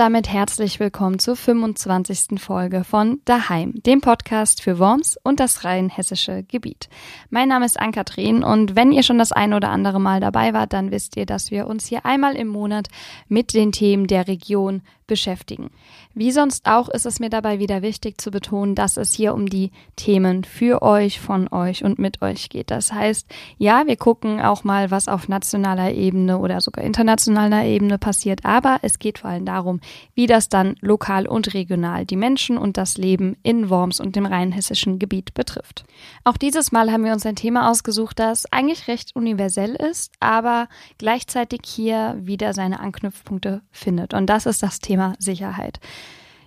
damit 0.00 0.32
herzlich 0.32 0.80
willkommen 0.80 1.18
zur 1.18 1.36
25. 1.36 2.40
Folge 2.40 2.84
von 2.84 3.20
Daheim, 3.26 3.74
dem 3.82 4.00
Podcast 4.00 4.62
für 4.62 4.78
Worms 4.78 5.18
und 5.22 5.40
das 5.40 5.62
rheinhessische 5.62 6.42
Gebiet. 6.44 6.88
Mein 7.28 7.50
Name 7.50 7.66
ist 7.66 7.78
Ann-Kathrin 7.78 8.42
und 8.42 8.76
wenn 8.76 8.92
ihr 8.92 9.02
schon 9.02 9.18
das 9.18 9.30
ein 9.30 9.52
oder 9.52 9.68
andere 9.68 10.00
Mal 10.00 10.20
dabei 10.20 10.54
wart, 10.54 10.72
dann 10.72 10.90
wisst 10.90 11.18
ihr, 11.18 11.26
dass 11.26 11.50
wir 11.50 11.66
uns 11.66 11.84
hier 11.84 12.06
einmal 12.06 12.34
im 12.34 12.48
Monat 12.48 12.88
mit 13.28 13.52
den 13.52 13.72
Themen 13.72 14.06
der 14.06 14.26
Region 14.26 14.80
beschäftigen. 15.10 15.70
Wie 16.14 16.30
sonst 16.30 16.66
auch 16.66 16.88
ist 16.88 17.04
es 17.04 17.18
mir 17.18 17.30
dabei 17.30 17.58
wieder 17.58 17.82
wichtig 17.82 18.20
zu 18.20 18.30
betonen, 18.30 18.76
dass 18.76 18.96
es 18.96 19.12
hier 19.12 19.34
um 19.34 19.48
die 19.48 19.72
Themen 19.96 20.44
für 20.44 20.82
euch, 20.82 21.18
von 21.20 21.52
euch 21.52 21.82
und 21.84 21.98
mit 21.98 22.22
euch 22.22 22.48
geht. 22.48 22.70
Das 22.70 22.92
heißt, 22.92 23.26
ja, 23.58 23.88
wir 23.88 23.96
gucken 23.96 24.40
auch 24.40 24.62
mal, 24.62 24.92
was 24.92 25.08
auf 25.08 25.28
nationaler 25.28 25.92
Ebene 25.92 26.38
oder 26.38 26.60
sogar 26.60 26.84
internationaler 26.84 27.64
Ebene 27.64 27.98
passiert, 27.98 28.44
aber 28.44 28.78
es 28.82 29.00
geht 29.00 29.18
vor 29.18 29.30
allem 29.30 29.44
darum, 29.44 29.80
wie 30.14 30.26
das 30.26 30.48
dann 30.48 30.76
lokal 30.80 31.26
und 31.26 31.54
regional 31.54 32.04
die 32.04 32.16
Menschen 32.16 32.58
und 32.58 32.76
das 32.76 32.98
Leben 32.98 33.36
in 33.42 33.70
Worms 33.70 34.00
und 34.00 34.16
dem 34.16 34.26
rheinhessischen 34.26 34.98
Gebiet 34.98 35.34
betrifft. 35.34 35.84
Auch 36.24 36.36
dieses 36.36 36.72
Mal 36.72 36.90
haben 36.90 37.04
wir 37.04 37.12
uns 37.12 37.26
ein 37.26 37.36
Thema 37.36 37.70
ausgesucht, 37.70 38.18
das 38.18 38.50
eigentlich 38.52 38.88
recht 38.88 39.14
universell 39.14 39.74
ist, 39.74 40.12
aber 40.20 40.68
gleichzeitig 40.98 41.60
hier 41.64 42.16
wieder 42.20 42.52
seine 42.52 42.80
Anknüpfpunkte 42.80 43.62
findet. 43.70 44.14
Und 44.14 44.26
das 44.26 44.46
ist 44.46 44.62
das 44.62 44.80
Thema 44.80 45.14
Sicherheit. 45.18 45.80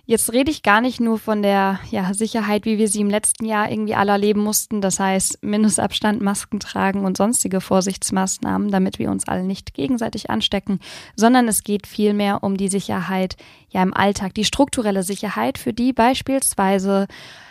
Jetzt 0.06 0.34
rede 0.34 0.50
ich 0.50 0.62
gar 0.62 0.82
nicht 0.82 1.00
nur 1.00 1.18
von 1.18 1.42
der 1.42 1.80
ja, 1.90 2.12
Sicherheit, 2.12 2.66
wie 2.66 2.76
wir 2.76 2.88
sie 2.88 3.00
im 3.00 3.08
letzten 3.08 3.46
Jahr 3.46 3.70
irgendwie 3.70 3.94
alle 3.94 4.12
erleben 4.12 4.42
mussten. 4.42 4.82
Das 4.82 5.00
heißt, 5.00 5.42
Mindestabstand, 5.42 6.20
Masken 6.20 6.60
tragen 6.60 7.06
und 7.06 7.16
sonstige 7.16 7.62
Vorsichtsmaßnahmen, 7.62 8.70
damit 8.70 8.98
wir 8.98 9.10
uns 9.10 9.26
alle 9.26 9.44
nicht 9.44 9.72
gegenseitig 9.72 10.28
anstecken, 10.28 10.78
sondern 11.16 11.48
es 11.48 11.62
geht 11.62 11.86
vielmehr 11.86 12.44
um 12.44 12.58
die 12.58 12.68
Sicherheit 12.68 13.36
ja 13.70 13.82
im 13.82 13.94
Alltag, 13.94 14.34
die 14.34 14.44
strukturelle 14.44 15.04
Sicherheit, 15.04 15.56
für 15.56 15.72
die 15.72 15.94
beispielsweise 15.94 17.06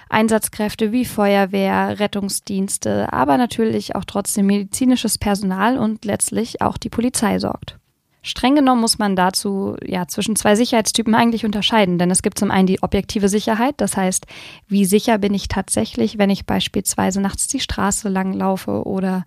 Einsatzkräfte 0.10 0.92
wie 0.92 1.06
Feuerwehr, 1.06 2.00
Rettungsdienste, 2.00 3.12
aber 3.12 3.38
natürlich 3.38 3.96
auch 3.96 4.06
trotzdem 4.06 4.46
medizinisches 4.46 5.18
Personal 5.18 5.80
und 5.80 6.06
letztlich 6.06 6.62
auch 6.62 6.78
die 6.78 6.90
Polizei 6.90 7.40
sorgt. 7.40 7.80
Streng 8.24 8.56
genommen 8.56 8.82
muss 8.82 8.98
man 8.98 9.18
dazu 9.18 9.76
ja 9.86 10.08
zwischen 10.08 10.38
zwei 10.38 10.56
Sicherheitstypen 10.56 11.14
eigentlich 11.14 11.46
unterscheiden, 11.46 12.00
denn 12.00 12.10
es 12.10 12.22
gibt 12.22 12.40
zum 12.40 12.52
einen 12.52 12.68
die 12.68 12.82
objektive 12.82 13.28
Sicherheit, 13.28 13.76
das 13.78 13.98
heißt, 13.98 14.26
wie 14.68 14.86
sicher 14.86 15.18
bin 15.18 15.34
ich 15.34 15.50
tatsächlich, 15.50 16.18
wenn 16.18 16.30
ich 16.30 16.46
beispielsweise 16.46 17.20
nachts 17.20 17.48
die 17.48 17.60
Straße 17.60 18.08
lang 18.08 18.34
laufe 18.34 18.88
oder 18.88 19.26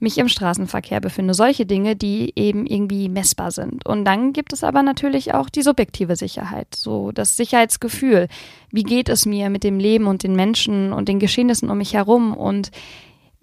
mich 0.00 0.18
im 0.18 0.28
Straßenverkehr 0.28 1.00
befinde. 1.00 1.34
Solche 1.34 1.66
Dinge, 1.66 1.96
die 1.96 2.32
eben 2.36 2.66
irgendwie 2.66 3.08
messbar 3.08 3.50
sind. 3.50 3.86
Und 3.86 4.04
dann 4.04 4.32
gibt 4.32 4.52
es 4.52 4.64
aber 4.64 4.82
natürlich 4.82 5.34
auch 5.34 5.48
die 5.48 5.62
subjektive 5.62 6.16
Sicherheit, 6.16 6.68
so 6.74 7.12
das 7.12 7.36
Sicherheitsgefühl. 7.36 8.28
Wie 8.70 8.82
geht 8.82 9.08
es 9.08 9.26
mir 9.26 9.50
mit 9.50 9.64
dem 9.64 9.78
Leben 9.78 10.06
und 10.06 10.22
den 10.22 10.36
Menschen 10.36 10.92
und 10.92 11.08
den 11.08 11.18
Geschehnissen 11.18 11.70
um 11.70 11.78
mich 11.78 11.94
herum 11.94 12.34
und 12.34 12.70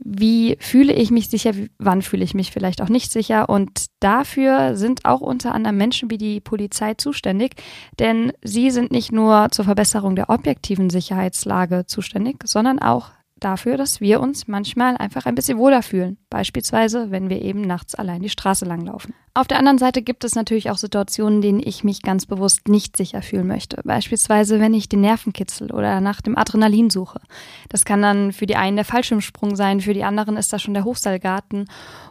wie 0.04 0.58
fühle 0.60 0.94
ich 0.94 1.12
mich 1.12 1.30
sicher, 1.30 1.52
wann 1.78 2.02
fühle 2.02 2.24
ich 2.24 2.34
mich 2.34 2.52
vielleicht 2.52 2.82
auch 2.82 2.90
nicht 2.90 3.12
sicher. 3.12 3.50
Und 3.50 3.86
dafür 4.00 4.76
sind 4.76 5.06
auch 5.06 5.22
unter 5.22 5.54
anderem 5.54 5.78
Menschen 5.78 6.10
wie 6.10 6.18
die 6.18 6.42
Polizei 6.42 6.96
zuständig, 6.96 7.54
denn 8.00 8.34
sie 8.44 8.72
sind 8.72 8.92
nicht 8.92 9.12
nur 9.12 9.50
zur 9.52 9.66
Verbesserung 9.66 10.16
der 10.16 10.30
objektiven 10.30 10.90
Sicherheitslage 10.90 11.86
zuständig, 11.86 12.38
sondern 12.46 12.80
auch 12.80 13.12
dafür, 13.44 13.76
dass 13.76 14.00
wir 14.00 14.22
uns 14.22 14.48
manchmal 14.48 14.96
einfach 14.98 15.26
ein 15.26 15.36
bisschen 15.36 15.58
wohler 15.58 15.84
fühlen. 15.84 16.18
Beispielsweise, 16.30 17.12
wenn 17.12 17.30
wir 17.30 17.42
eben 17.42 17.62
nachts 17.62 17.96
allein 17.96 18.22
die 18.22 18.30
Straße 18.30 18.66
langlaufen. 18.66 19.14
Auf 19.34 19.48
der 19.48 19.60
anderen 19.60 19.78
Seite 19.78 20.02
gibt 20.02 20.26
es 20.26 20.36
natürlich 20.36 20.70
auch 20.70 20.78
Situationen, 20.78 21.42
denen 21.42 21.62
ich 21.64 21.86
mich 21.86 22.02
ganz 22.02 22.26
bewusst 22.26 22.68
nicht 22.68 22.98
sicher 22.98 23.22
fühlen 23.22 23.48
möchte. 23.48 23.80
Beispielsweise, 23.86 24.60
wenn 24.60 24.74
ich 24.74 24.90
den 24.90 25.02
Nervenkitzel 25.02 25.72
oder 25.72 26.02
nach 26.02 26.20
dem 26.20 26.38
Adrenalin 26.38 26.90
suche. 26.90 27.22
Das 27.70 27.86
kann 27.86 28.02
dann 28.02 28.34
für 28.34 28.46
die 28.46 28.58
einen 28.58 28.76
der 28.76 28.84
Fallschirmsprung 28.84 29.56
sein, 29.56 29.80
für 29.80 29.94
die 29.94 30.04
anderen 30.04 30.36
ist 30.36 30.52
das 30.52 30.62
schon 30.62 30.74
der 30.74 30.84
Hochseilgarten 30.84 31.66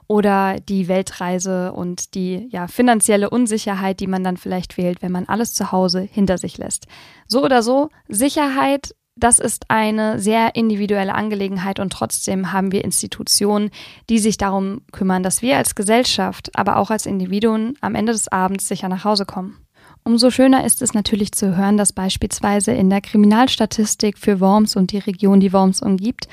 oder 0.07 0.57
die 0.61 0.89
Weltreise 0.89 1.73
und 1.73 2.15
die 2.15 2.49
ja, 2.51 2.69
finanzielle 2.69 3.29
Unsicherheit, 3.29 4.01
die 4.01 4.07
man 4.07 4.25
dann 4.25 4.39
vielleicht 4.39 4.79
wählt, 4.79 5.03
wenn 5.03 5.13
man 5.13 5.27
alles 5.27 5.53
zu 5.53 5.73
Hause 5.73 6.01
hinter 6.01 6.39
sich 6.39 6.57
lässt. 6.57 6.87
So 7.27 7.45
oder 7.45 7.63
so, 7.63 7.91
Sicherheit 8.09 8.95
das 9.21 9.39
ist 9.39 9.67
eine 9.69 10.19
sehr 10.19 10.55
individuelle 10.55 11.15
Angelegenheit 11.15 11.79
und 11.79 11.93
trotzdem 11.93 12.53
haben 12.53 12.73
wir 12.73 12.85
Institutionen, 12.85 13.71
die 14.09 14.19
sich 14.19 14.39
darum 14.39 14.83
kümmern, 14.93 15.23
dass 15.23 15.43
wir 15.43 15.57
als 15.57 15.75
Gesellschaft, 15.75 16.51
aber 16.55 16.77
auch 16.77 16.91
als 16.91 17.07
Individuen 17.07 17.77
am 17.81 17.95
Ende 17.95 18.13
des 18.13 18.29
Abends 18.29 18.67
sicher 18.67 18.89
nach 18.89 19.05
Hause 19.05 19.27
kommen. 19.27 19.59
Umso 20.03 20.31
schöner 20.31 20.65
ist 20.65 20.81
es 20.81 20.95
natürlich 20.95 21.33
zu 21.33 21.57
hören, 21.57 21.77
dass 21.77 21.93
beispielsweise 21.93 22.73
in 22.73 22.89
der 22.89 23.03
Kriminalstatistik 23.03 24.19
für 24.19 24.41
Worms 24.41 24.75
und 24.75 24.93
die 24.93 24.99
Region, 24.99 25.41
die 25.41 25.53
Worms 25.53 25.83
umgibt, 25.83 26.27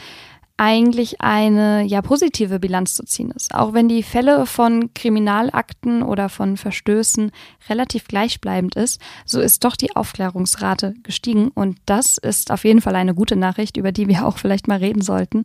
eigentlich 0.58 1.22
eine 1.22 1.84
ja 1.84 2.02
positive 2.02 2.60
Bilanz 2.60 2.96
zu 2.96 3.04
ziehen 3.04 3.32
ist. 3.32 3.54
Auch 3.54 3.74
wenn 3.74 3.88
die 3.88 4.02
Fälle 4.02 4.48
von 4.48 4.94
Kriminalakten 4.94 6.02
oder 6.02 6.30
von 6.30 6.58
Verstößen 6.58 7.32
relativ 7.70 8.08
gleichbleibend 8.08 8.76
ist, 8.76 9.00
so 9.26 9.40
ist 9.40 9.64
doch 9.64 9.76
die 9.76 9.96
Aufklärungsrate 9.96 10.96
gestiegen 11.04 11.50
und 11.50 11.78
das 11.86 12.18
ist 12.18 12.52
auf 12.52 12.66
jeden 12.66 12.82
Fall 12.82 12.96
eine 12.96 13.14
gute 13.14 13.36
Nachricht, 13.36 13.78
über 13.78 13.92
die 13.92 14.08
wir 14.08 14.26
auch 14.28 14.40
vielleicht 14.40 14.68
mal 14.68 14.80
reden 14.80 15.02
sollten. 15.02 15.44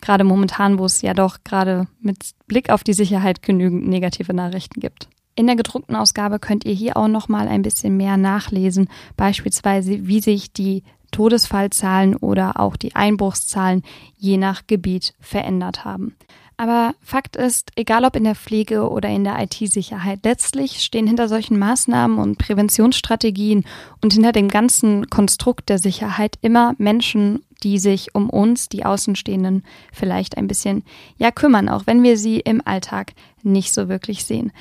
Gerade 0.00 0.24
momentan, 0.24 0.78
wo 0.78 0.84
es 0.84 1.02
ja 1.02 1.14
doch 1.14 1.38
gerade 1.44 1.86
mit 2.00 2.30
Blick 2.46 2.70
auf 2.70 2.82
die 2.82 2.92
Sicherheit 2.92 3.42
genügend 3.42 3.88
negative 3.88 4.34
Nachrichten 4.34 4.80
gibt. 4.80 5.08
In 5.34 5.46
der 5.46 5.56
gedruckten 5.56 5.96
Ausgabe 5.96 6.38
könnt 6.38 6.64
ihr 6.64 6.74
hier 6.74 6.96
auch 6.96 7.08
noch 7.08 7.28
mal 7.28 7.48
ein 7.48 7.62
bisschen 7.62 7.96
mehr 7.96 8.16
nachlesen, 8.16 8.88
beispielsweise 9.16 10.06
wie 10.06 10.20
sich 10.20 10.52
die 10.52 10.82
Todesfallzahlen 11.12 12.16
oder 12.16 12.58
auch 12.58 12.76
die 12.76 12.96
Einbruchszahlen 12.96 13.84
je 14.16 14.36
nach 14.36 14.66
Gebiet 14.66 15.14
verändert 15.20 15.84
haben. 15.84 16.16
Aber 16.56 16.94
Fakt 17.00 17.36
ist, 17.36 17.72
egal 17.76 18.04
ob 18.04 18.14
in 18.14 18.24
der 18.24 18.34
Pflege 18.34 18.88
oder 18.88 19.08
in 19.08 19.24
der 19.24 19.40
IT-Sicherheit, 19.42 20.20
letztlich 20.22 20.82
stehen 20.82 21.06
hinter 21.06 21.28
solchen 21.28 21.58
Maßnahmen 21.58 22.18
und 22.18 22.38
Präventionsstrategien 22.38 23.64
und 24.00 24.12
hinter 24.12 24.32
dem 24.32 24.48
ganzen 24.48 25.08
Konstrukt 25.10 25.68
der 25.68 25.78
Sicherheit 25.78 26.38
immer 26.40 26.74
Menschen, 26.78 27.44
die 27.62 27.78
sich 27.78 28.14
um 28.14 28.28
uns, 28.28 28.68
die 28.68 28.84
Außenstehenden, 28.84 29.64
vielleicht 29.92 30.36
ein 30.36 30.46
bisschen 30.46 30.84
ja 31.16 31.30
kümmern, 31.30 31.68
auch 31.68 31.86
wenn 31.86 32.02
wir 32.02 32.16
sie 32.16 32.40
im 32.40 32.60
Alltag 32.64 33.12
nicht 33.42 33.72
so 33.72 33.88
wirklich 33.88 34.24
sehen. 34.24 34.52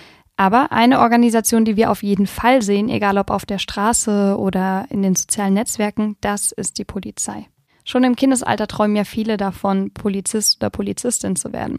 Aber 0.42 0.72
eine 0.72 1.02
Organisation, 1.02 1.66
die 1.66 1.76
wir 1.76 1.92
auf 1.92 2.02
jeden 2.02 2.26
Fall 2.26 2.64
sehen, 2.64 2.90
egal 2.90 3.20
ob 3.20 3.30
auf 3.30 3.46
der 3.46 3.60
Straße 3.60 4.36
oder 4.40 4.88
in 4.90 5.04
den 5.04 5.14
sozialen 5.14 5.54
Netzwerken, 5.54 6.18
das 6.20 6.52
ist 6.52 6.80
die 6.80 6.84
Polizei. 6.84 7.46
Schon 7.86 8.04
im 8.04 8.16
Kindesalter 8.16 8.66
träumen 8.66 8.96
ja 8.96 9.04
viele 9.04 9.38
davon, 9.38 9.92
Polizist 9.94 10.58
oder 10.58 10.72
Polizistin 10.72 11.36
zu 11.36 11.54
werden. 11.54 11.78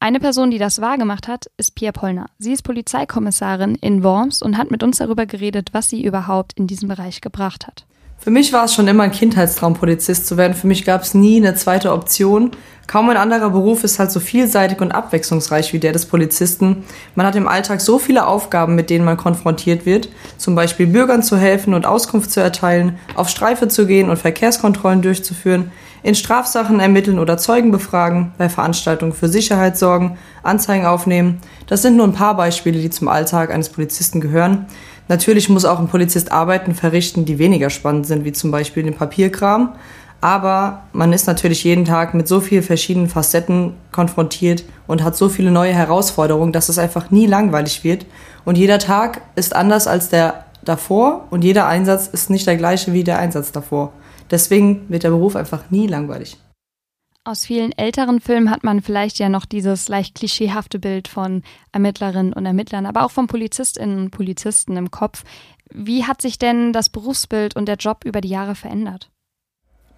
Eine 0.00 0.20
Person, 0.20 0.50
die 0.50 0.56
das 0.56 0.80
wahrgemacht 0.80 1.28
hat, 1.28 1.50
ist 1.58 1.74
Pia 1.74 1.92
Pollner. 1.92 2.30
Sie 2.38 2.54
ist 2.54 2.62
Polizeikommissarin 2.62 3.74
in 3.74 4.02
Worms 4.02 4.40
und 4.40 4.56
hat 4.56 4.70
mit 4.70 4.82
uns 4.82 4.96
darüber 4.96 5.26
geredet, 5.26 5.74
was 5.74 5.90
sie 5.90 6.02
überhaupt 6.02 6.54
in 6.54 6.66
diesem 6.66 6.88
Bereich 6.88 7.20
gebracht 7.20 7.66
hat. 7.66 7.84
Für 8.20 8.30
mich 8.30 8.52
war 8.52 8.64
es 8.64 8.74
schon 8.74 8.88
immer 8.88 9.04
ein 9.04 9.12
Kindheitstraum, 9.12 9.74
Polizist 9.74 10.26
zu 10.26 10.36
werden. 10.36 10.54
Für 10.54 10.66
mich 10.66 10.84
gab 10.84 11.02
es 11.02 11.14
nie 11.14 11.36
eine 11.36 11.54
zweite 11.54 11.92
Option. 11.92 12.50
Kaum 12.88 13.08
ein 13.10 13.16
anderer 13.16 13.50
Beruf 13.50 13.84
ist 13.84 13.98
halt 13.98 14.10
so 14.10 14.18
vielseitig 14.18 14.80
und 14.80 14.92
abwechslungsreich 14.92 15.72
wie 15.72 15.78
der 15.78 15.92
des 15.92 16.06
Polizisten. 16.06 16.84
Man 17.14 17.26
hat 17.26 17.36
im 17.36 17.46
Alltag 17.46 17.80
so 17.80 17.98
viele 17.98 18.26
Aufgaben, 18.26 18.74
mit 18.74 18.90
denen 18.90 19.04
man 19.04 19.16
konfrontiert 19.16 19.86
wird. 19.86 20.08
Zum 20.36 20.56
Beispiel 20.56 20.88
Bürgern 20.88 21.22
zu 21.22 21.36
helfen 21.36 21.74
und 21.74 21.86
Auskunft 21.86 22.32
zu 22.32 22.40
erteilen, 22.40 22.98
auf 23.14 23.28
Streife 23.28 23.68
zu 23.68 23.86
gehen 23.86 24.10
und 24.10 24.16
Verkehrskontrollen 24.16 25.02
durchzuführen, 25.02 25.70
in 26.02 26.14
Strafsachen 26.14 26.80
ermitteln 26.80 27.18
oder 27.18 27.38
Zeugen 27.38 27.70
befragen, 27.70 28.32
bei 28.38 28.48
Veranstaltungen 28.48 29.12
für 29.12 29.28
Sicherheit 29.28 29.76
sorgen, 29.76 30.16
Anzeigen 30.42 30.86
aufnehmen. 30.86 31.40
Das 31.66 31.82
sind 31.82 31.96
nur 31.96 32.06
ein 32.06 32.14
paar 32.14 32.36
Beispiele, 32.36 32.80
die 32.80 32.90
zum 32.90 33.08
Alltag 33.08 33.52
eines 33.52 33.68
Polizisten 33.68 34.20
gehören. 34.20 34.66
Natürlich 35.08 35.48
muss 35.48 35.64
auch 35.64 35.78
ein 35.78 35.88
Polizist 35.88 36.32
Arbeiten 36.32 36.74
verrichten, 36.74 37.24
die 37.24 37.38
weniger 37.38 37.70
spannend 37.70 38.06
sind, 38.06 38.24
wie 38.24 38.32
zum 38.32 38.50
Beispiel 38.50 38.82
den 38.82 38.94
Papierkram. 38.94 39.74
Aber 40.20 40.82
man 40.92 41.12
ist 41.12 41.26
natürlich 41.26 41.62
jeden 41.64 41.84
Tag 41.84 42.12
mit 42.12 42.26
so 42.26 42.40
vielen 42.40 42.62
verschiedenen 42.62 43.08
Facetten 43.08 43.74
konfrontiert 43.92 44.64
und 44.86 45.02
hat 45.02 45.16
so 45.16 45.28
viele 45.28 45.50
neue 45.50 45.72
Herausforderungen, 45.72 46.52
dass 46.52 46.68
es 46.68 46.78
einfach 46.78 47.10
nie 47.10 47.26
langweilig 47.26 47.84
wird. 47.84 48.04
Und 48.44 48.58
jeder 48.58 48.78
Tag 48.78 49.22
ist 49.36 49.54
anders 49.54 49.86
als 49.86 50.08
der 50.08 50.44
davor 50.64 51.26
und 51.30 51.44
jeder 51.44 51.66
Einsatz 51.66 52.08
ist 52.08 52.30
nicht 52.30 52.46
der 52.46 52.56
gleiche 52.56 52.92
wie 52.92 53.04
der 53.04 53.18
Einsatz 53.18 53.52
davor. 53.52 53.92
Deswegen 54.30 54.86
wird 54.88 55.04
der 55.04 55.10
Beruf 55.10 55.36
einfach 55.36 55.70
nie 55.70 55.86
langweilig. 55.86 56.36
Aus 57.28 57.44
vielen 57.44 57.76
älteren 57.76 58.22
Filmen 58.22 58.50
hat 58.50 58.64
man 58.64 58.80
vielleicht 58.80 59.18
ja 59.18 59.28
noch 59.28 59.44
dieses 59.44 59.90
leicht 59.90 60.14
klischeehafte 60.14 60.78
Bild 60.78 61.08
von 61.08 61.42
Ermittlerinnen 61.72 62.32
und 62.32 62.46
Ermittlern, 62.46 62.86
aber 62.86 63.04
auch 63.04 63.10
von 63.10 63.26
Polizistinnen 63.26 64.04
und 64.04 64.10
Polizisten 64.12 64.78
im 64.78 64.90
Kopf. 64.90 65.24
Wie 65.70 66.06
hat 66.06 66.22
sich 66.22 66.38
denn 66.38 66.72
das 66.72 66.88
Berufsbild 66.88 67.54
und 67.54 67.68
der 67.68 67.76
Job 67.76 68.06
über 68.06 68.22
die 68.22 68.30
Jahre 68.30 68.54
verändert? 68.54 69.10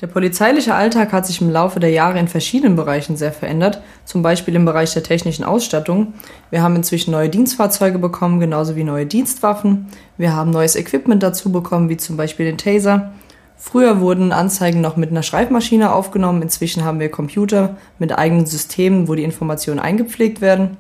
Der 0.01 0.09
polizeiliche 0.09 0.75
Alltag 0.75 1.13
hat 1.13 1.25
sich 1.25 1.41
im 1.41 1.51
Laufe 1.51 1.79
der 1.79 1.91
Jahre 1.91 2.19
in 2.19 2.27
verschiedenen 2.27 2.75
Bereichen 2.75 3.17
sehr 3.17 3.33
verändert, 3.33 3.81
zum 4.05 4.23
Beispiel 4.23 4.57
im 4.57 4.65
Bereich 4.65 4.93
der 4.93 5.05
technischen 5.05 5.45
Ausstattung. 5.45 6.15
Wir 6.51 6.63
haben 6.63 6.75
inzwischen 6.75 7.13
neue 7.13 7.29
Dienstfahrzeuge 7.29 8.01
bekommen, 8.01 8.41
genauso 8.41 8.75
wie 8.75 8.83
neue 8.83 9.07
Dienstwaffen. 9.07 9.87
Wir 10.19 10.35
haben 10.35 10.51
neues 10.51 10.75
Equipment 10.75 11.23
dazu 11.23 11.53
bekommen, 11.53 11.91
wie 11.91 11.97
zum 11.97 12.17
Beispiel 12.17 12.47
den 12.47 12.59
Taser. 12.59 13.13
Früher 13.63 14.01
wurden 14.01 14.33
Anzeigen 14.33 14.81
noch 14.81 14.97
mit 14.97 15.11
einer 15.11 15.23
Schreibmaschine 15.23 15.93
aufgenommen, 15.93 16.41
inzwischen 16.41 16.83
haben 16.83 16.99
wir 16.99 17.11
Computer 17.11 17.77
mit 17.99 18.11
eigenen 18.11 18.47
Systemen, 18.47 19.07
wo 19.07 19.15
die 19.15 19.23
Informationen 19.23 19.79
eingepflegt 19.79 20.41
werden. 20.41 20.79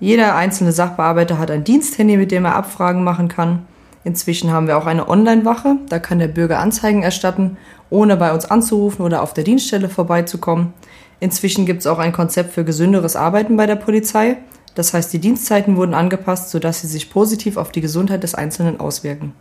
Jeder 0.00 0.36
einzelne 0.36 0.72
Sachbearbeiter 0.72 1.38
hat 1.38 1.50
ein 1.50 1.64
Diensthandy, 1.64 2.18
mit 2.18 2.30
dem 2.30 2.44
er 2.44 2.56
Abfragen 2.56 3.04
machen 3.04 3.28
kann. 3.28 3.64
Inzwischen 4.04 4.52
haben 4.52 4.66
wir 4.66 4.76
auch 4.76 4.84
eine 4.84 5.08
Online-Wache, 5.08 5.76
da 5.88 5.98
kann 5.98 6.18
der 6.18 6.28
Bürger 6.28 6.58
Anzeigen 6.58 7.02
erstatten, 7.02 7.56
ohne 7.88 8.18
bei 8.18 8.34
uns 8.34 8.44
anzurufen 8.44 9.02
oder 9.02 9.22
auf 9.22 9.32
der 9.32 9.44
Dienststelle 9.44 9.88
vorbeizukommen. 9.88 10.74
Inzwischen 11.20 11.64
gibt 11.64 11.80
es 11.80 11.86
auch 11.86 11.98
ein 11.98 12.12
Konzept 12.12 12.52
für 12.52 12.66
gesünderes 12.66 13.16
Arbeiten 13.16 13.56
bei 13.56 13.64
der 13.64 13.76
Polizei. 13.76 14.36
Das 14.74 14.92
heißt, 14.92 15.10
die 15.10 15.20
Dienstzeiten 15.20 15.76
wurden 15.76 15.94
angepasst, 15.94 16.50
sodass 16.50 16.82
sie 16.82 16.86
sich 16.86 17.08
positiv 17.08 17.56
auf 17.56 17.72
die 17.72 17.80
Gesundheit 17.80 18.22
des 18.22 18.34
Einzelnen 18.34 18.78
auswirken. 18.78 19.32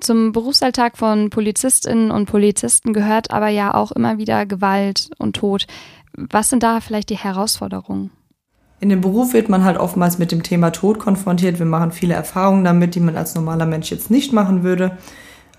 Zum 0.00 0.32
Berufsalltag 0.32 0.98
von 0.98 1.30
Polizistinnen 1.30 2.10
und 2.10 2.26
Polizisten 2.26 2.92
gehört 2.92 3.30
aber 3.30 3.48
ja 3.48 3.74
auch 3.74 3.92
immer 3.92 4.18
wieder 4.18 4.44
Gewalt 4.44 5.10
und 5.18 5.36
Tod. 5.36 5.66
Was 6.16 6.50
sind 6.50 6.62
da 6.62 6.80
vielleicht 6.80 7.10
die 7.10 7.16
Herausforderungen? 7.16 8.10
In 8.80 8.88
dem 8.88 9.00
Beruf 9.00 9.32
wird 9.32 9.48
man 9.48 9.64
halt 9.64 9.78
oftmals 9.78 10.18
mit 10.18 10.30
dem 10.30 10.42
Thema 10.42 10.70
Tod 10.70 10.98
konfrontiert. 10.98 11.58
Wir 11.58 11.66
machen 11.66 11.92
viele 11.92 12.14
Erfahrungen 12.14 12.64
damit, 12.64 12.94
die 12.94 13.00
man 13.00 13.16
als 13.16 13.34
normaler 13.34 13.66
Mensch 13.66 13.90
jetzt 13.90 14.10
nicht 14.10 14.32
machen 14.32 14.62
würde. 14.62 14.98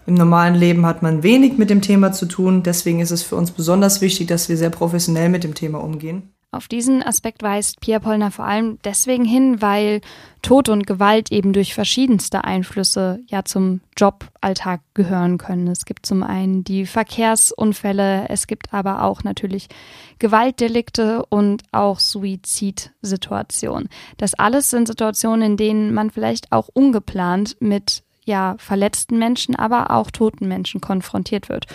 Im 0.06 0.14
normalen 0.14 0.54
Leben 0.54 0.86
hat 0.86 1.02
man 1.02 1.24
wenig 1.24 1.58
mit 1.58 1.72
dem 1.72 1.82
Thema 1.82 2.12
zu 2.12 2.28
tun. 2.28 2.62
Deswegen 2.62 3.00
ist 3.00 3.12
es 3.12 3.24
für 3.24 3.36
uns 3.36 3.52
besonders 3.52 4.02
wichtig, 4.02 4.28
dass 4.28 4.50
wir 4.50 4.58
sehr 4.58 4.70
professionell 4.70 5.30
mit 5.30 5.44
dem 5.44 5.56
Thema 5.56 5.84
umgehen. 5.84 6.35
Auf 6.56 6.70
diesen 6.70 7.04
Aspekt 7.04 7.44
weist 7.44 7.82
Pia 7.82 8.00
Pollner 8.00 8.32
vor 8.32 8.46
allem 8.46 8.80
deswegen 8.86 9.26
hin, 9.26 9.62
weil 9.62 10.00
Tod 10.42 10.70
und 10.70 10.88
Gewalt 10.88 11.30
eben 11.30 11.52
durch 11.52 11.74
verschiedenste 11.74 12.46
Einflüsse 12.46 13.20
ja 13.28 13.44
zum 13.44 13.82
Joballtag 13.98 14.80
gehören 14.94 15.38
können. 15.38 15.68
Es 15.68 15.84
gibt 15.84 16.06
zum 16.06 16.24
einen 16.24 16.64
die 16.64 16.86
Verkehrsunfälle, 16.86 18.30
es 18.30 18.48
gibt 18.48 18.74
aber 18.74 19.04
auch 19.04 19.26
natürlich 19.26 19.68
Gewaltdelikte 20.18 21.26
und 21.26 21.64
auch 21.74 22.00
Suizidsituationen. 22.00 23.90
Das 24.16 24.34
alles 24.34 24.70
sind 24.70 24.88
Situationen, 24.88 25.42
in 25.42 25.58
denen 25.58 25.94
man 25.94 26.10
vielleicht 26.10 26.54
auch 26.54 26.70
ungeplant 26.74 27.58
mit 27.60 28.04
ja 28.24 28.56
verletzten 28.60 29.20
Menschen, 29.20 29.58
aber 29.58 29.92
auch 29.92 30.10
toten 30.10 30.48
Menschen 30.48 30.80
konfrontiert 30.80 31.50
wird. 31.50 31.66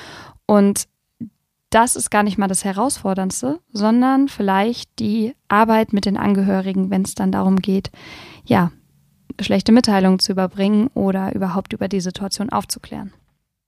Und 0.47 0.88
das 1.70 1.96
ist 1.96 2.11
gar 2.11 2.25
nicht 2.25 2.37
mal 2.37 2.49
das 2.49 2.64
Herausforderndste, 2.64 3.61
sondern 3.72 4.28
vielleicht 4.28 4.99
die 4.99 5.34
Arbeit 5.49 5.93
mit 5.93 6.05
den 6.05 6.17
Angehörigen, 6.17 6.90
wenn 6.90 7.02
es 7.02 7.14
dann 7.14 7.32
darum 7.32 7.56
geht, 7.56 7.90
ja, 8.44 8.72
schlechte 9.40 9.72
Mitteilungen 9.72 10.19
zu 10.19 10.32
überbringen 10.32 10.88
oder 10.94 11.34
überhaupt 11.34 11.72
über 11.72 11.88
die 11.88 12.00
Situation 12.00 12.50
aufzuklären. 12.50 13.12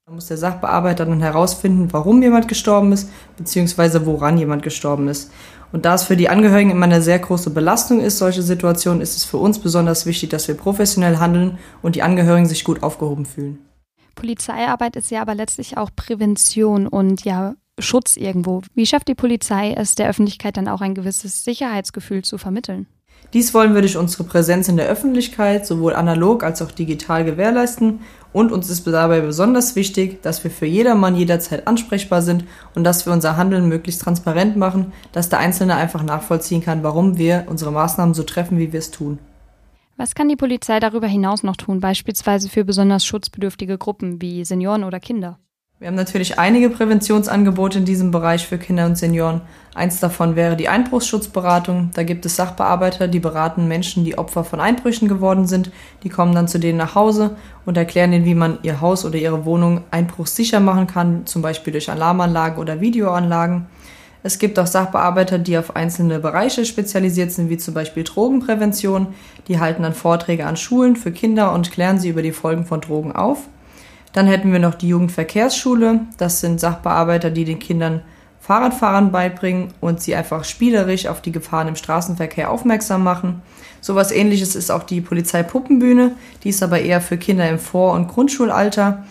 Da 0.04 0.12
muss 0.12 0.26
der 0.26 0.36
Sachbearbeiter 0.36 1.06
dann 1.06 1.20
herausfinden, 1.20 1.92
warum 1.92 2.20
jemand 2.22 2.48
gestorben 2.48 2.90
ist, 2.90 3.08
beziehungsweise 3.36 4.04
woran 4.04 4.36
jemand 4.36 4.64
gestorben 4.64 5.06
ist. 5.06 5.30
Und 5.70 5.84
da 5.84 5.94
es 5.94 6.02
für 6.02 6.16
die 6.16 6.28
Angehörigen 6.28 6.72
immer 6.72 6.86
eine 6.86 7.00
sehr 7.00 7.20
große 7.20 7.50
Belastung 7.50 8.00
ist, 8.00 8.18
solche 8.18 8.42
Situationen, 8.42 9.00
ist 9.00 9.16
es 9.16 9.24
für 9.24 9.38
uns 9.38 9.60
besonders 9.60 10.04
wichtig, 10.04 10.30
dass 10.30 10.48
wir 10.48 10.56
professionell 10.56 11.18
handeln 11.18 11.58
und 11.82 11.94
die 11.94 12.02
Angehörigen 12.02 12.46
sich 12.46 12.64
gut 12.64 12.82
aufgehoben 12.82 13.24
fühlen. 13.24 13.60
Polizeiarbeit 14.16 14.96
ist 14.96 15.10
ja 15.10 15.22
aber 15.22 15.34
letztlich 15.36 15.78
auch 15.78 15.90
Prävention 15.94 16.88
und 16.88 17.24
ja 17.24 17.54
Schutz 17.78 18.16
irgendwo. 18.16 18.62
Wie 18.74 18.86
schafft 18.86 19.08
die 19.08 19.14
Polizei 19.14 19.72
es, 19.72 19.94
der 19.94 20.08
Öffentlichkeit 20.08 20.56
dann 20.56 20.68
auch 20.68 20.80
ein 20.80 20.94
gewisses 20.94 21.44
Sicherheitsgefühl 21.44 22.22
zu 22.22 22.38
vermitteln? 22.38 22.86
Dies 23.32 23.54
wollen 23.54 23.74
wir 23.74 23.80
durch 23.80 23.96
unsere 23.96 24.24
Präsenz 24.24 24.68
in 24.68 24.76
der 24.76 24.88
Öffentlichkeit 24.88 25.66
sowohl 25.66 25.94
analog 25.94 26.42
als 26.42 26.60
auch 26.60 26.70
digital 26.70 27.24
gewährleisten 27.24 28.00
und 28.32 28.52
uns 28.52 28.68
ist 28.68 28.86
dabei 28.86 29.20
besonders 29.20 29.74
wichtig, 29.74 30.22
dass 30.22 30.44
wir 30.44 30.50
für 30.50 30.66
jedermann 30.66 31.16
jederzeit 31.16 31.66
ansprechbar 31.66 32.20
sind 32.20 32.44
und 32.74 32.84
dass 32.84 33.06
wir 33.06 33.12
unser 33.12 33.38
Handeln 33.38 33.68
möglichst 33.68 34.02
transparent 34.02 34.56
machen, 34.56 34.92
dass 35.12 35.30
der 35.30 35.38
Einzelne 35.38 35.76
einfach 35.76 36.02
nachvollziehen 36.02 36.62
kann, 36.62 36.82
warum 36.82 37.16
wir 37.16 37.46
unsere 37.48 37.72
Maßnahmen 37.72 38.12
so 38.12 38.22
treffen, 38.22 38.58
wie 38.58 38.72
wir 38.72 38.80
es 38.80 38.90
tun. 38.90 39.18
Was 39.96 40.14
kann 40.14 40.28
die 40.28 40.36
Polizei 40.36 40.80
darüber 40.80 41.06
hinaus 41.06 41.42
noch 41.42 41.56
tun, 41.56 41.80
beispielsweise 41.80 42.48
für 42.48 42.64
besonders 42.64 43.04
schutzbedürftige 43.04 43.78
Gruppen 43.78 44.20
wie 44.20 44.44
Senioren 44.44 44.84
oder 44.84 45.00
Kinder? 45.00 45.38
Wir 45.82 45.88
haben 45.88 45.96
natürlich 45.96 46.38
einige 46.38 46.70
Präventionsangebote 46.70 47.78
in 47.78 47.84
diesem 47.84 48.12
Bereich 48.12 48.46
für 48.46 48.56
Kinder 48.56 48.86
und 48.86 48.96
Senioren. 48.96 49.40
Eins 49.74 49.98
davon 49.98 50.36
wäre 50.36 50.54
die 50.54 50.68
Einbruchsschutzberatung. 50.68 51.90
Da 51.92 52.04
gibt 52.04 52.24
es 52.24 52.36
Sachbearbeiter, 52.36 53.08
die 53.08 53.18
beraten 53.18 53.66
Menschen, 53.66 54.04
die 54.04 54.16
Opfer 54.16 54.44
von 54.44 54.60
Einbrüchen 54.60 55.08
geworden 55.08 55.48
sind. 55.48 55.72
Die 56.04 56.08
kommen 56.08 56.36
dann 56.36 56.46
zu 56.46 56.60
denen 56.60 56.78
nach 56.78 56.94
Hause 56.94 57.36
und 57.66 57.76
erklären 57.76 58.12
ihnen, 58.12 58.26
wie 58.26 58.36
man 58.36 58.60
ihr 58.62 58.80
Haus 58.80 59.04
oder 59.04 59.16
ihre 59.16 59.44
Wohnung 59.44 59.80
einbruchssicher 59.90 60.60
machen 60.60 60.86
kann, 60.86 61.26
zum 61.26 61.42
Beispiel 61.42 61.72
durch 61.72 61.90
Alarmanlagen 61.90 62.60
oder 62.60 62.80
Videoanlagen. 62.80 63.66
Es 64.22 64.38
gibt 64.38 64.60
auch 64.60 64.68
Sachbearbeiter, 64.68 65.40
die 65.40 65.58
auf 65.58 65.74
einzelne 65.74 66.20
Bereiche 66.20 66.64
spezialisiert 66.64 67.32
sind, 67.32 67.50
wie 67.50 67.58
zum 67.58 67.74
Beispiel 67.74 68.04
Drogenprävention. 68.04 69.08
Die 69.48 69.58
halten 69.58 69.82
dann 69.82 69.94
Vorträge 69.94 70.46
an 70.46 70.56
Schulen 70.56 70.94
für 70.94 71.10
Kinder 71.10 71.52
und 71.52 71.72
klären 71.72 71.98
sie 71.98 72.10
über 72.10 72.22
die 72.22 72.30
Folgen 72.30 72.66
von 72.66 72.80
Drogen 72.80 73.10
auf. 73.10 73.48
Dann 74.12 74.26
hätten 74.26 74.52
wir 74.52 74.58
noch 74.58 74.74
die 74.74 74.88
Jugendverkehrsschule. 74.88 76.00
Das 76.18 76.40
sind 76.40 76.60
Sachbearbeiter, 76.60 77.30
die 77.30 77.44
den 77.44 77.58
Kindern 77.58 78.02
Fahrradfahrern 78.40 79.12
beibringen 79.12 79.72
und 79.80 80.00
sie 80.00 80.16
einfach 80.16 80.42
spielerisch 80.44 81.06
auf 81.06 81.22
die 81.22 81.30
Gefahren 81.30 81.68
im 81.68 81.76
Straßenverkehr 81.76 82.50
aufmerksam 82.50 83.04
machen. 83.04 83.40
Sowas 83.80 84.10
ähnliches 84.10 84.56
ist 84.56 84.70
auch 84.70 84.82
die 84.82 85.00
Polizeipuppenbühne. 85.00 86.16
Die 86.42 86.48
ist 86.48 86.62
aber 86.62 86.80
eher 86.80 87.00
für 87.00 87.18
Kinder 87.18 87.48
im 87.48 87.60
Vor- 87.60 87.92
und 87.92 88.08
Grundschulalter. 88.08 89.04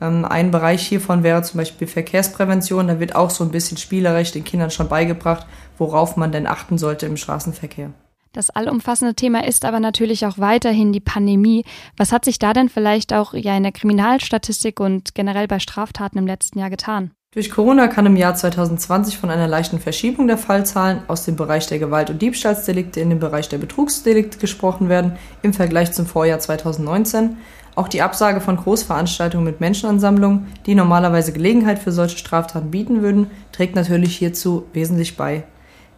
Ähm, 0.00 0.24
ein 0.24 0.52
Bereich 0.52 0.86
hiervon 0.86 1.24
wäre 1.24 1.42
zum 1.42 1.58
Beispiel 1.58 1.88
Verkehrsprävention. 1.88 2.86
Da 2.86 3.00
wird 3.00 3.16
auch 3.16 3.30
so 3.30 3.42
ein 3.42 3.50
bisschen 3.50 3.76
spielerisch 3.76 4.30
den 4.30 4.44
Kindern 4.44 4.70
schon 4.70 4.88
beigebracht, 4.88 5.46
worauf 5.78 6.16
man 6.16 6.30
denn 6.30 6.46
achten 6.46 6.78
sollte 6.78 7.06
im 7.06 7.16
Straßenverkehr. 7.16 7.90
Das 8.36 8.50
allumfassende 8.50 9.14
Thema 9.14 9.46
ist 9.46 9.64
aber 9.64 9.80
natürlich 9.80 10.26
auch 10.26 10.36
weiterhin 10.36 10.92
die 10.92 11.00
Pandemie. 11.00 11.64
Was 11.96 12.12
hat 12.12 12.26
sich 12.26 12.38
da 12.38 12.52
denn 12.52 12.68
vielleicht 12.68 13.14
auch 13.14 13.32
ja 13.32 13.56
in 13.56 13.62
der 13.62 13.72
Kriminalstatistik 13.72 14.78
und 14.78 15.14
generell 15.14 15.48
bei 15.48 15.58
Straftaten 15.58 16.18
im 16.18 16.26
letzten 16.26 16.58
Jahr 16.58 16.68
getan? 16.68 17.12
Durch 17.30 17.50
Corona 17.50 17.88
kann 17.88 18.04
im 18.04 18.14
Jahr 18.14 18.34
2020 18.34 19.16
von 19.16 19.30
einer 19.30 19.48
leichten 19.48 19.80
Verschiebung 19.80 20.26
der 20.26 20.36
Fallzahlen 20.36 21.00
aus 21.08 21.24
dem 21.24 21.36
Bereich 21.36 21.66
der 21.68 21.78
Gewalt- 21.78 22.10
und 22.10 22.20
Diebstahlsdelikte 22.20 23.00
in 23.00 23.08
den 23.08 23.20
Bereich 23.20 23.48
der 23.48 23.56
Betrugsdelikte 23.56 24.36
gesprochen 24.36 24.90
werden 24.90 25.12
im 25.40 25.54
Vergleich 25.54 25.92
zum 25.92 26.04
Vorjahr 26.04 26.38
2019. 26.38 27.38
Auch 27.74 27.88
die 27.88 28.02
Absage 28.02 28.42
von 28.42 28.58
Großveranstaltungen 28.58 29.46
mit 29.46 29.60
Menschenansammlungen, 29.60 30.48
die 30.66 30.74
normalerweise 30.74 31.32
Gelegenheit 31.32 31.78
für 31.78 31.92
solche 31.92 32.18
Straftaten 32.18 32.70
bieten 32.70 33.00
würden, 33.00 33.30
trägt 33.52 33.76
natürlich 33.76 34.14
hierzu 34.14 34.66
wesentlich 34.74 35.16
bei. 35.16 35.44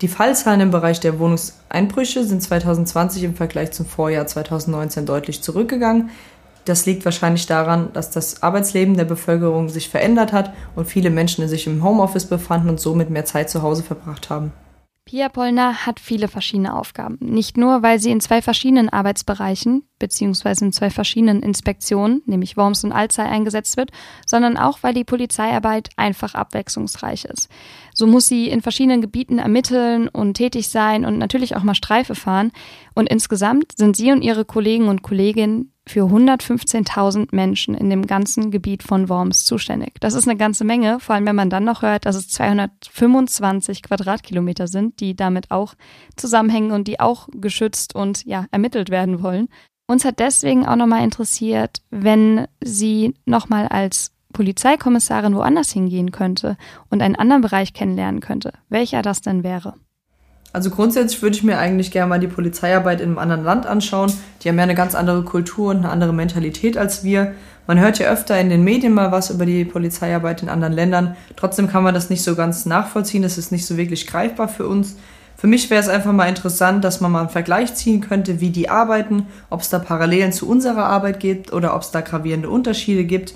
Die 0.00 0.08
Fallzahlen 0.08 0.60
im 0.60 0.70
Bereich 0.70 1.00
der 1.00 1.18
Wohnungseinbrüche 1.18 2.22
sind 2.22 2.40
2020 2.40 3.24
im 3.24 3.34
Vergleich 3.34 3.72
zum 3.72 3.84
Vorjahr 3.84 4.28
2019 4.28 5.06
deutlich 5.06 5.42
zurückgegangen. 5.42 6.10
Das 6.64 6.86
liegt 6.86 7.04
wahrscheinlich 7.04 7.46
daran, 7.46 7.92
dass 7.94 8.10
das 8.10 8.42
Arbeitsleben 8.42 8.96
der 8.96 9.06
Bevölkerung 9.06 9.68
sich 9.68 9.88
verändert 9.88 10.32
hat 10.32 10.52
und 10.76 10.86
viele 10.86 11.10
Menschen 11.10 11.48
sich 11.48 11.66
im 11.66 11.82
Homeoffice 11.82 12.26
befanden 12.26 12.68
und 12.68 12.78
somit 12.78 13.10
mehr 13.10 13.24
Zeit 13.24 13.50
zu 13.50 13.62
Hause 13.62 13.82
verbracht 13.82 14.30
haben. 14.30 14.52
Pia 15.08 15.30
Pollner 15.30 15.86
hat 15.86 16.00
viele 16.00 16.28
verschiedene 16.28 16.76
Aufgaben. 16.76 17.16
Nicht 17.20 17.56
nur, 17.56 17.82
weil 17.82 17.98
sie 17.98 18.10
in 18.10 18.20
zwei 18.20 18.42
verschiedenen 18.42 18.90
Arbeitsbereichen 18.90 19.88
beziehungsweise 19.98 20.66
in 20.66 20.72
zwei 20.72 20.90
verschiedenen 20.90 21.42
Inspektionen, 21.42 22.20
nämlich 22.26 22.58
Worms 22.58 22.84
und 22.84 22.92
Alzey, 22.92 23.24
eingesetzt 23.24 23.78
wird, 23.78 23.90
sondern 24.26 24.58
auch, 24.58 24.78
weil 24.82 24.92
die 24.92 25.04
Polizeiarbeit 25.04 25.88
einfach 25.96 26.34
abwechslungsreich 26.34 27.24
ist. 27.24 27.48
So 27.94 28.06
muss 28.06 28.28
sie 28.28 28.48
in 28.48 28.60
verschiedenen 28.60 29.00
Gebieten 29.00 29.38
ermitteln 29.38 30.08
und 30.08 30.34
tätig 30.34 30.68
sein 30.68 31.06
und 31.06 31.16
natürlich 31.16 31.56
auch 31.56 31.62
mal 31.62 31.74
Streife 31.74 32.14
fahren. 32.14 32.52
Und 32.94 33.08
insgesamt 33.08 33.72
sind 33.78 33.96
sie 33.96 34.12
und 34.12 34.20
ihre 34.20 34.44
Kollegen 34.44 34.88
und 34.88 35.02
Kolleginnen 35.02 35.72
für 35.88 36.04
115.000 36.04 37.28
Menschen 37.32 37.74
in 37.74 37.90
dem 37.90 38.06
ganzen 38.06 38.50
Gebiet 38.50 38.82
von 38.82 39.08
Worms 39.08 39.44
zuständig. 39.44 39.94
Das 40.00 40.14
ist 40.14 40.28
eine 40.28 40.36
ganze 40.36 40.64
Menge, 40.64 41.00
vor 41.00 41.14
allem 41.14 41.26
wenn 41.26 41.36
man 41.36 41.50
dann 41.50 41.64
noch 41.64 41.82
hört, 41.82 42.06
dass 42.06 42.16
es 42.16 42.28
225 42.28 43.82
Quadratkilometer 43.82 44.68
sind, 44.68 45.00
die 45.00 45.16
damit 45.16 45.50
auch 45.50 45.74
zusammenhängen 46.16 46.72
und 46.72 46.86
die 46.86 47.00
auch 47.00 47.28
geschützt 47.32 47.94
und 47.94 48.24
ja 48.24 48.46
ermittelt 48.50 48.90
werden 48.90 49.22
wollen. 49.22 49.48
Uns 49.86 50.04
hat 50.04 50.18
deswegen 50.18 50.66
auch 50.66 50.76
nochmal 50.76 51.02
interessiert, 51.02 51.80
wenn 51.90 52.46
sie 52.62 53.14
nochmal 53.24 53.68
als 53.68 54.12
Polizeikommissarin 54.32 55.34
woanders 55.34 55.72
hingehen 55.72 56.12
könnte 56.12 56.56
und 56.90 57.02
einen 57.02 57.16
anderen 57.16 57.42
Bereich 57.42 57.72
kennenlernen 57.72 58.20
könnte, 58.20 58.52
welcher 58.68 59.02
das 59.02 59.22
denn 59.22 59.42
wäre. 59.42 59.74
Also 60.52 60.70
grundsätzlich 60.70 61.20
würde 61.20 61.36
ich 61.36 61.42
mir 61.42 61.58
eigentlich 61.58 61.90
gerne 61.90 62.08
mal 62.08 62.20
die 62.20 62.26
Polizeiarbeit 62.26 63.00
in 63.00 63.10
einem 63.10 63.18
anderen 63.18 63.44
Land 63.44 63.66
anschauen. 63.66 64.12
Die 64.42 64.48
haben 64.48 64.56
ja 64.56 64.62
eine 64.62 64.74
ganz 64.74 64.94
andere 64.94 65.22
Kultur 65.22 65.70
und 65.70 65.78
eine 65.78 65.90
andere 65.90 66.14
Mentalität 66.14 66.78
als 66.78 67.04
wir. 67.04 67.34
Man 67.66 67.78
hört 67.78 67.98
ja 67.98 68.10
öfter 68.10 68.40
in 68.40 68.48
den 68.48 68.64
Medien 68.64 68.94
mal 68.94 69.12
was 69.12 69.28
über 69.28 69.44
die 69.44 69.66
Polizeiarbeit 69.66 70.42
in 70.42 70.48
anderen 70.48 70.72
Ländern. 70.72 71.16
Trotzdem 71.36 71.68
kann 71.68 71.82
man 71.82 71.92
das 71.92 72.08
nicht 72.08 72.24
so 72.24 72.34
ganz 72.34 72.64
nachvollziehen. 72.64 73.22
Das 73.22 73.36
ist 73.36 73.52
nicht 73.52 73.66
so 73.66 73.76
wirklich 73.76 74.06
greifbar 74.06 74.48
für 74.48 74.66
uns. 74.66 74.96
Für 75.36 75.46
mich 75.46 75.68
wäre 75.68 75.80
es 75.80 75.88
einfach 75.88 76.12
mal 76.12 76.28
interessant, 76.28 76.82
dass 76.82 77.00
man 77.00 77.12
mal 77.12 77.20
einen 77.20 77.28
Vergleich 77.28 77.74
ziehen 77.74 78.00
könnte, 78.00 78.40
wie 78.40 78.50
die 78.50 78.70
arbeiten, 78.70 79.26
ob 79.50 79.60
es 79.60 79.68
da 79.68 79.78
Parallelen 79.78 80.32
zu 80.32 80.48
unserer 80.48 80.86
Arbeit 80.86 81.20
gibt 81.20 81.52
oder 81.52 81.76
ob 81.76 81.82
es 81.82 81.92
da 81.92 82.00
gravierende 82.00 82.48
Unterschiede 82.48 83.04
gibt. 83.04 83.34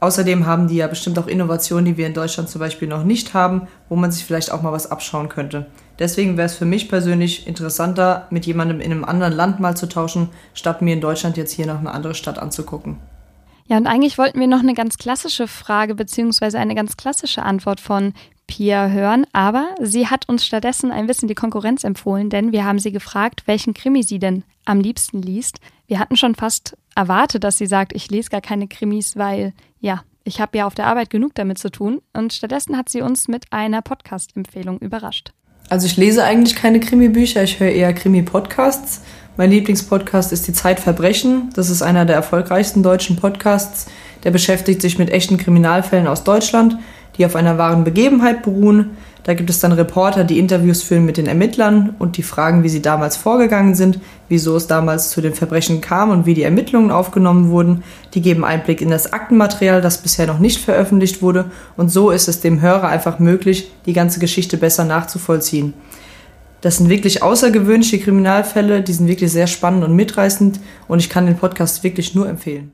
Außerdem 0.00 0.46
haben 0.46 0.66
die 0.66 0.76
ja 0.76 0.86
bestimmt 0.86 1.18
auch 1.18 1.26
Innovationen, 1.26 1.84
die 1.84 1.96
wir 1.98 2.06
in 2.06 2.14
Deutschland 2.14 2.48
zum 2.48 2.60
Beispiel 2.60 2.88
noch 2.88 3.04
nicht 3.04 3.34
haben, 3.34 3.68
wo 3.90 3.96
man 3.96 4.10
sich 4.10 4.24
vielleicht 4.24 4.50
auch 4.50 4.62
mal 4.62 4.72
was 4.72 4.90
abschauen 4.90 5.28
könnte. 5.28 5.66
Deswegen 6.00 6.36
wäre 6.36 6.46
es 6.46 6.56
für 6.56 6.64
mich 6.64 6.88
persönlich 6.88 7.46
interessanter, 7.46 8.26
mit 8.30 8.46
jemandem 8.46 8.80
in 8.80 8.90
einem 8.90 9.04
anderen 9.04 9.34
Land 9.34 9.60
mal 9.60 9.76
zu 9.76 9.86
tauschen, 9.86 10.30
statt 10.54 10.82
mir 10.82 10.94
in 10.94 11.00
Deutschland 11.00 11.36
jetzt 11.36 11.52
hier 11.52 11.66
noch 11.66 11.78
eine 11.78 11.92
andere 11.92 12.14
Stadt 12.14 12.38
anzugucken. 12.38 12.96
Ja, 13.66 13.76
und 13.76 13.86
eigentlich 13.86 14.18
wollten 14.18 14.40
wir 14.40 14.48
noch 14.48 14.60
eine 14.60 14.74
ganz 14.74 14.96
klassische 14.96 15.46
Frage 15.46 15.94
beziehungsweise 15.94 16.58
eine 16.58 16.74
ganz 16.74 16.96
klassische 16.96 17.44
Antwort 17.44 17.78
von 17.78 18.14
Pia 18.48 18.88
hören, 18.88 19.26
aber 19.32 19.68
sie 19.80 20.08
hat 20.08 20.28
uns 20.28 20.44
stattdessen 20.44 20.90
ein 20.90 21.06
bisschen 21.06 21.28
die 21.28 21.36
Konkurrenz 21.36 21.84
empfohlen, 21.84 22.30
denn 22.30 22.50
wir 22.50 22.64
haben 22.64 22.80
sie 22.80 22.90
gefragt, 22.90 23.42
welchen 23.46 23.74
Krimi 23.74 24.02
sie 24.02 24.18
denn 24.18 24.42
am 24.64 24.80
liebsten 24.80 25.22
liest. 25.22 25.60
Wir 25.86 26.00
hatten 26.00 26.16
schon 26.16 26.34
fast 26.34 26.76
erwartet, 26.96 27.44
dass 27.44 27.58
sie 27.58 27.66
sagt, 27.66 27.92
ich 27.94 28.10
lese 28.10 28.30
gar 28.30 28.40
keine 28.40 28.66
Krimis, 28.66 29.16
weil 29.16 29.52
ja, 29.78 30.02
ich 30.24 30.40
habe 30.40 30.58
ja 30.58 30.66
auf 30.66 30.74
der 30.74 30.86
Arbeit 30.86 31.10
genug 31.10 31.34
damit 31.34 31.58
zu 31.58 31.70
tun. 31.70 32.02
Und 32.12 32.32
stattdessen 32.32 32.76
hat 32.76 32.88
sie 32.88 33.02
uns 33.02 33.28
mit 33.28 33.52
einer 33.52 33.82
Podcast-Empfehlung 33.82 34.78
überrascht. 34.78 35.32
Also 35.70 35.86
ich 35.86 35.96
lese 35.96 36.24
eigentlich 36.24 36.56
keine 36.56 36.80
Krimi-Bücher, 36.80 37.44
ich 37.44 37.60
höre 37.60 37.70
eher 37.70 37.92
Krimi-Podcasts. 37.92 39.02
Mein 39.36 39.52
Lieblingspodcast 39.52 40.32
ist 40.32 40.48
Die 40.48 40.52
Zeit 40.52 40.80
Verbrechen. 40.80 41.50
Das 41.54 41.70
ist 41.70 41.80
einer 41.80 42.04
der 42.04 42.16
erfolgreichsten 42.16 42.82
deutschen 42.82 43.14
Podcasts. 43.14 43.86
Der 44.24 44.32
beschäftigt 44.32 44.82
sich 44.82 44.98
mit 44.98 45.10
echten 45.10 45.36
Kriminalfällen 45.36 46.08
aus 46.08 46.24
Deutschland, 46.24 46.76
die 47.20 47.26
auf 47.26 47.36
einer 47.36 47.58
wahren 47.58 47.84
Begebenheit 47.84 48.42
beruhen. 48.42 48.96
Da 49.24 49.34
gibt 49.34 49.50
es 49.50 49.60
dann 49.60 49.72
Reporter, 49.72 50.24
die 50.24 50.38
Interviews 50.38 50.82
führen 50.82 51.04
mit 51.04 51.18
den 51.18 51.26
Ermittlern 51.26 51.94
und 51.98 52.16
die 52.16 52.22
fragen, 52.22 52.62
wie 52.62 52.70
sie 52.70 52.80
damals 52.80 53.18
vorgegangen 53.18 53.74
sind, 53.74 54.00
wieso 54.30 54.56
es 54.56 54.66
damals 54.66 55.10
zu 55.10 55.20
den 55.20 55.34
Verbrechen 55.34 55.82
kam 55.82 56.08
und 56.08 56.24
wie 56.24 56.32
die 56.32 56.44
Ermittlungen 56.44 56.90
aufgenommen 56.90 57.50
wurden. 57.50 57.84
Die 58.14 58.22
geben 58.22 58.42
Einblick 58.42 58.80
in 58.80 58.88
das 58.88 59.12
Aktenmaterial, 59.12 59.82
das 59.82 59.98
bisher 59.98 60.26
noch 60.26 60.38
nicht 60.38 60.64
veröffentlicht 60.64 61.20
wurde 61.20 61.50
und 61.76 61.90
so 61.90 62.10
ist 62.10 62.26
es 62.26 62.40
dem 62.40 62.62
Hörer 62.62 62.88
einfach 62.88 63.18
möglich, 63.18 63.70
die 63.84 63.92
ganze 63.92 64.18
Geschichte 64.18 64.56
besser 64.56 64.84
nachzuvollziehen. 64.84 65.74
Das 66.62 66.78
sind 66.78 66.88
wirklich 66.88 67.22
außergewöhnliche 67.22 67.98
Kriminalfälle, 67.98 68.80
die 68.80 68.94
sind 68.94 69.08
wirklich 69.08 69.30
sehr 69.30 69.46
spannend 69.46 69.84
und 69.84 69.94
mitreißend 69.94 70.58
und 70.88 71.00
ich 71.00 71.10
kann 71.10 71.26
den 71.26 71.36
Podcast 71.36 71.84
wirklich 71.84 72.14
nur 72.14 72.26
empfehlen. 72.26 72.72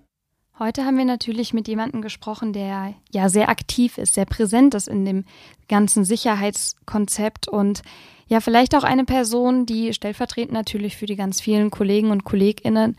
Heute 0.58 0.86
haben 0.86 0.96
wir 0.96 1.04
natürlich 1.04 1.52
mit 1.52 1.68
jemandem 1.68 2.00
gesprochen, 2.00 2.54
der 2.54 2.94
ja 3.10 3.28
sehr 3.28 3.50
aktiv 3.50 3.98
ist, 3.98 4.14
sehr 4.14 4.24
präsent 4.24 4.74
ist 4.74 4.88
in 4.88 5.04
dem 5.04 5.24
ganzen 5.68 6.02
Sicherheitskonzept 6.06 7.46
und 7.46 7.82
ja 8.26 8.40
vielleicht 8.40 8.74
auch 8.74 8.82
eine 8.82 9.04
Person, 9.04 9.66
die 9.66 9.92
stellvertretend 9.92 10.52
natürlich 10.52 10.96
für 10.96 11.04
die 11.04 11.16
ganz 11.16 11.42
vielen 11.42 11.70
Kollegen 11.70 12.10
und 12.10 12.24
Kolleginnen 12.24 12.96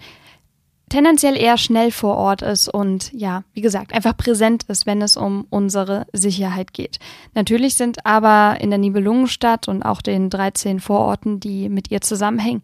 tendenziell 0.89 1.35
eher 1.35 1.57
schnell 1.57 1.91
vor 1.91 2.15
Ort 2.15 2.41
ist 2.41 2.67
und 2.69 3.11
ja, 3.13 3.43
wie 3.53 3.61
gesagt, 3.61 3.93
einfach 3.93 4.15
präsent 4.15 4.63
ist, 4.63 4.85
wenn 4.85 5.01
es 5.01 5.17
um 5.17 5.45
unsere 5.49 6.07
Sicherheit 6.13 6.73
geht. 6.73 6.99
Natürlich 7.33 7.75
sind 7.75 8.05
aber 8.05 8.59
in 8.61 8.69
der 8.69 8.79
Nibelungenstadt 8.79 9.67
und 9.67 9.83
auch 9.83 10.01
den 10.01 10.29
13 10.29 10.79
Vororten, 10.79 11.39
die 11.39 11.69
mit 11.69 11.91
ihr 11.91 12.01
zusammenhängen, 12.01 12.63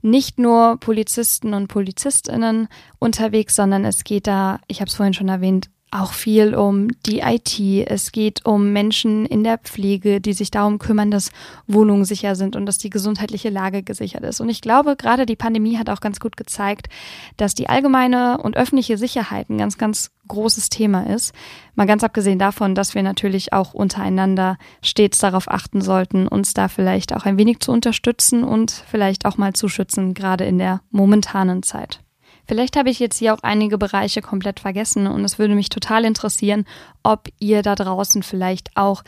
nicht 0.00 0.38
nur 0.38 0.78
Polizisten 0.78 1.54
und 1.54 1.68
Polizistinnen 1.68 2.68
unterwegs, 2.98 3.56
sondern 3.56 3.84
es 3.84 4.04
geht 4.04 4.26
da, 4.26 4.60
ich 4.68 4.80
habe 4.80 4.88
es 4.88 4.94
vorhin 4.94 5.14
schon 5.14 5.28
erwähnt, 5.28 5.70
auch 5.90 6.12
viel 6.12 6.54
um 6.54 6.88
die 7.06 7.20
IT. 7.20 7.58
Es 7.88 8.12
geht 8.12 8.44
um 8.44 8.72
Menschen 8.72 9.24
in 9.26 9.44
der 9.44 9.58
Pflege, 9.58 10.20
die 10.20 10.32
sich 10.32 10.50
darum 10.50 10.78
kümmern, 10.78 11.10
dass 11.10 11.30
Wohnungen 11.66 12.04
sicher 12.04 12.34
sind 12.34 12.56
und 12.56 12.66
dass 12.66 12.78
die 12.78 12.90
gesundheitliche 12.90 13.50
Lage 13.50 13.82
gesichert 13.82 14.24
ist. 14.24 14.40
Und 14.40 14.48
ich 14.48 14.60
glaube, 14.60 14.96
gerade 14.96 15.26
die 15.26 15.36
Pandemie 15.36 15.78
hat 15.78 15.88
auch 15.90 16.00
ganz 16.00 16.20
gut 16.20 16.36
gezeigt, 16.36 16.88
dass 17.36 17.54
die 17.54 17.68
allgemeine 17.68 18.38
und 18.38 18.56
öffentliche 18.56 18.98
Sicherheit 18.98 19.48
ein 19.48 19.58
ganz, 19.58 19.78
ganz 19.78 20.10
großes 20.28 20.68
Thema 20.68 21.06
ist. 21.12 21.32
Mal 21.74 21.86
ganz 21.86 22.04
abgesehen 22.04 22.38
davon, 22.38 22.74
dass 22.74 22.94
wir 22.94 23.02
natürlich 23.02 23.52
auch 23.52 23.72
untereinander 23.72 24.58
stets 24.82 25.18
darauf 25.18 25.50
achten 25.50 25.80
sollten, 25.80 26.28
uns 26.28 26.52
da 26.52 26.68
vielleicht 26.68 27.14
auch 27.14 27.24
ein 27.24 27.38
wenig 27.38 27.60
zu 27.60 27.72
unterstützen 27.72 28.44
und 28.44 28.70
vielleicht 28.70 29.24
auch 29.24 29.38
mal 29.38 29.54
zu 29.54 29.68
schützen, 29.68 30.12
gerade 30.12 30.44
in 30.44 30.58
der 30.58 30.82
momentanen 30.90 31.62
Zeit. 31.62 32.00
Vielleicht 32.48 32.76
habe 32.78 32.88
ich 32.88 32.98
jetzt 32.98 33.18
hier 33.18 33.34
auch 33.34 33.42
einige 33.42 33.76
Bereiche 33.76 34.22
komplett 34.22 34.58
vergessen 34.58 35.06
und 35.06 35.22
es 35.22 35.38
würde 35.38 35.54
mich 35.54 35.68
total 35.68 36.06
interessieren, 36.06 36.64
ob 37.02 37.28
ihr 37.38 37.60
da 37.60 37.74
draußen 37.74 38.22
vielleicht 38.22 38.74
auch 38.74 39.04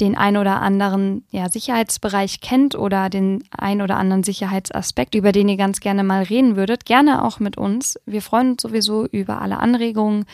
den 0.00 0.16
ein 0.16 0.38
oder 0.38 0.62
anderen 0.62 1.24
ja, 1.30 1.50
Sicherheitsbereich 1.50 2.40
kennt 2.40 2.76
oder 2.76 3.10
den 3.10 3.44
ein 3.50 3.82
oder 3.82 3.96
anderen 3.96 4.22
Sicherheitsaspekt, 4.22 5.14
über 5.14 5.32
den 5.32 5.48
ihr 5.50 5.56
ganz 5.58 5.80
gerne 5.80 6.02
mal 6.02 6.22
reden 6.22 6.56
würdet. 6.56 6.86
Gerne 6.86 7.24
auch 7.24 7.40
mit 7.40 7.58
uns. 7.58 7.98
Wir 8.06 8.22
freuen 8.22 8.52
uns 8.52 8.62
sowieso 8.62 9.04
über 9.06 9.42
alle 9.42 9.58
Anregungen, 9.58 10.24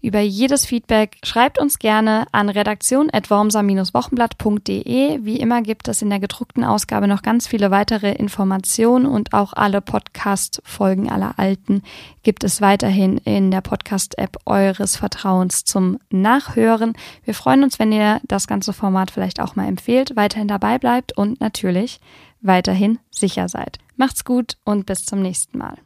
über 0.00 0.20
jedes 0.20 0.64
Feedback. 0.66 1.16
Schreibt 1.24 1.58
uns 1.58 1.78
gerne 1.78 2.26
an 2.32 2.48
redaktion.wormser-wochenblatt.de. 2.48 5.24
Wie 5.24 5.40
immer 5.40 5.62
gibt 5.62 5.88
es 5.88 6.02
in 6.02 6.10
der 6.10 6.20
gedruckten 6.20 6.64
Ausgabe 6.64 7.08
noch 7.08 7.22
ganz 7.22 7.46
viele 7.46 7.70
weitere 7.70 8.12
Informationen 8.12 9.06
und 9.06 9.32
auch 9.32 9.54
alle 9.54 9.80
Podcast-Folgen 9.80 11.10
aller 11.10 11.38
alten 11.38 11.82
gibt 12.22 12.44
es 12.44 12.60
weiterhin 12.60 13.18
in 13.18 13.50
der 13.50 13.62
Podcast-App 13.62 14.36
eures 14.44 14.96
Vertrauens 14.96 15.64
zum 15.64 15.98
Nachhören. 16.10 16.92
Wir 17.24 17.34
freuen 17.34 17.62
uns, 17.62 17.78
wenn 17.78 17.92
ihr 17.92 18.20
das 18.24 18.46
ganze 18.46 18.72
Format 18.72 19.10
vielleicht 19.10 19.40
auch 19.40 19.56
mal 19.56 19.66
empfehlt, 19.66 20.14
weiterhin 20.14 20.48
dabei 20.48 20.78
bleibt 20.78 21.16
und 21.16 21.40
natürlich 21.40 22.00
weiterhin 22.40 22.98
sicher 23.10 23.48
seid. 23.48 23.78
Macht's 23.96 24.24
gut 24.24 24.56
und 24.64 24.86
bis 24.86 25.04
zum 25.04 25.22
nächsten 25.22 25.58
Mal. 25.58 25.78